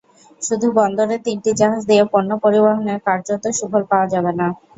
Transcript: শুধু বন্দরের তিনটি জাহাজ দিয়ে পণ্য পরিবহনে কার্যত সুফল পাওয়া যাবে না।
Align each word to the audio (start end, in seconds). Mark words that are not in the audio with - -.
শুধু 0.41 0.67
বন্দরের 0.77 1.21
তিনটি 1.23 1.49
জাহাজ 1.59 1.81
দিয়ে 1.89 2.03
পণ্য 2.13 2.31
পরিবহনে 2.43 2.93
কার্যত 3.07 3.43
সুফল 3.57 3.83
পাওয়া 3.91 4.07
যাবে 4.13 4.31
না। 4.33 4.47